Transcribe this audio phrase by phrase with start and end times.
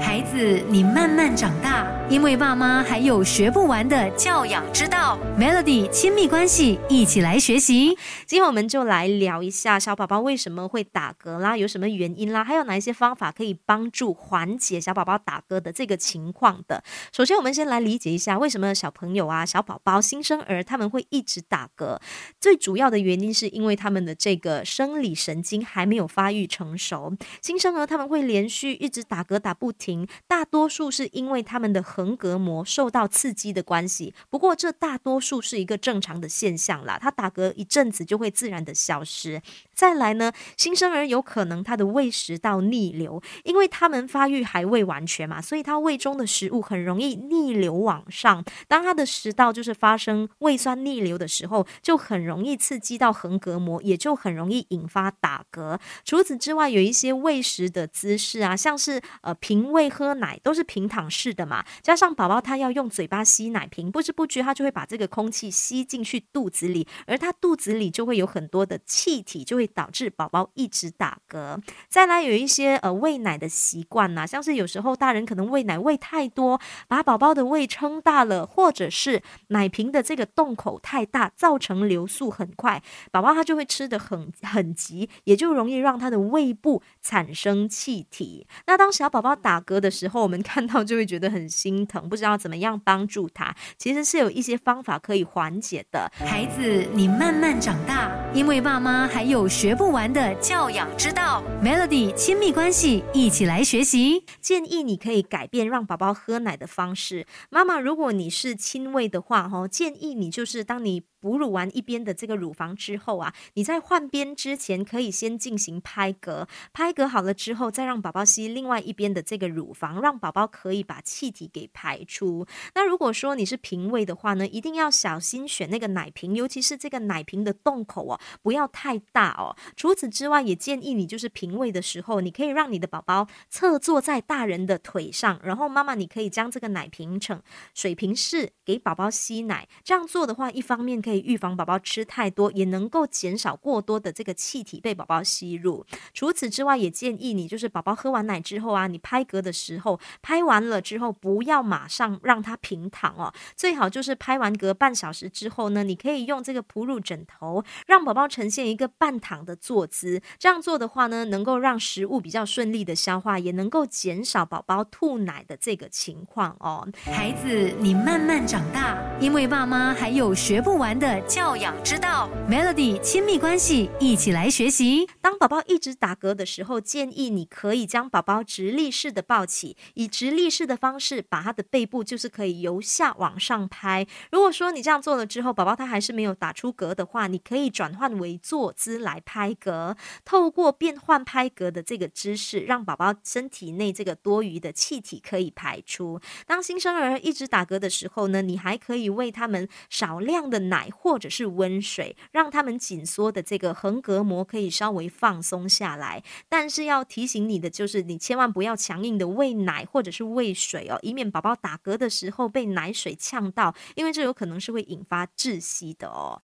[0.00, 5.18] 孩子，你慢慢长大，因为爸妈还有学不完的教养之道。
[5.38, 7.88] Melody 亲密关系，一起来学习。
[8.24, 16.82] 今天我们就来聊一下小宝宝为什么会打嗝啦，有什么原因啦，还有哪一些方法可以帮助缓解小宝宝打嗝的这个情况的。
[17.12, 21.98] 首先，我们先来理解一下为什么小朋友啊、小宝宝、新生儿他们会一直打嗝。
[22.40, 27.14] 最主要的原因是因为他们的这个生理神经还没有发育成熟。
[27.42, 29.70] 新生儿他们会连续一直打嗝打不。
[29.82, 34.14] 停，大多数是因为他们的横膈膜受到刺激的关系。
[34.30, 36.96] 不过，这大多数是一个正常的现象啦。
[37.02, 39.42] 他打嗝一阵子就会自然的消失。
[39.74, 48.44] 再来呢，新生儿有可能他的胃食道逆流，因为他们发育还未完全嘛，所以他胃中的食物很容易逆流往上。
[48.68, 55.80] 当他的食道就是发生胃酸逆流的时候，就很容易刺激到横膈膜，也就很容易引发打嗝。
[56.04, 59.71] 除此之外，有一些喂食的姿势啊，像是呃平。
[59.72, 71.60] 喂喝奶都是平躺式的嘛，加上宝宝他要用嘴巴吸奶瓶，不知不觉他就会把这个空气吸进去肚子里，而他肚子里就会有很多的气体，就会导致宝宝一直打嗝。
[71.88, 88.46] 再来有一些呃喂奶的习惯呐，像是有时候大人可能喂奶喂太多，把宝宝的胃撑大了，或者是奶瓶的这个洞口太大，造成流速很快，宝宝他就会吃的很很急，也就容易让他的胃部产生气体。
[88.66, 93.54] 那当小宝宝打嗝的时候，我们看到就会觉得很心疼，不知道怎么样帮助他。
[93.78, 96.10] 其实是有一些方法可以缓解的。
[96.18, 101.42] 孩子，你慢慢长大，因为爸妈还有学不完的教养之道。
[101.62, 104.24] Melody 亲密关系，一起来学习。
[104.40, 107.26] 建议你可以改变让宝宝喝奶的方式。
[107.50, 111.04] 妈妈，如果你是亲喂的话，哈，建议你就是当你。
[111.22, 122.44] 哺乳完一边的这个乳房之后啊，你在换边之前可以先进行拍嗝，拍嗝好了之后，再让宝宝吸另外一边的这个乳房，让宝宝可以把气体给排出。
[122.74, 129.54] 那如果说你是平喂的话呢，一定要小心选那个奶瓶，尤其是这个奶瓶的洞口哦，不要太大哦。
[129.76, 137.40] 除此之外，也建议你就是平喂的时候，你可以让你的宝宝侧坐在大人的腿上，然后妈妈你可以将这个奶瓶呈
[137.74, 139.68] 水平式给宝宝吸奶。
[139.84, 141.11] 这样做的话，一方面可以。
[141.12, 145.84] 可以预防宝宝吃太多，也能够减少过多的这个气体被宝宝吸入。
[146.14, 160.22] 除此之外，也建议你就是宝宝喝完奶之后啊，你拍嗝的时候，拍完了之后不要马上让他平躺哦，最好就是拍完嗝半小时之后呢，你可以用这个哺乳枕头让宝宝呈现一个半躺的坐姿。
[160.38, 166.88] 这样做的话呢，能够让食物比较顺利的消化，也能够减少宝宝吐奶的这个情况哦。
[167.04, 170.98] 孩子，你慢慢长大，因为爸妈还有学不完。
[171.02, 175.08] 的教养之道，Melody 亲密关系，一起来学习。
[175.20, 184.06] 当宝宝一直打嗝的时候，建议你可以将宝宝直立式的抱起，以直立式的方式把他的背部就是可以由下往上拍。
[184.30, 189.96] 如果说你这样做了之后，宝宝他还是没有打出嗝的话，你可以转换为坐姿来拍嗝。
[190.24, 196.20] 透过变换拍嗝的这个姿势，让宝宝身体内这个多余的气体可以排出。
[196.46, 200.90] 当新生儿一直打嗝的时候呢，你还可以喂他们少量的奶。
[200.92, 206.22] 或者是温水，让他们紧缩的这个横膈膜可以稍微放松下来。
[206.48, 216.40] 但是要提醒你的就是，你千万不要强硬的喂奶或者是喂水哦，以免宝宝打嗝的时候被奶水呛到，因为这有可能是会引发窒息的哦。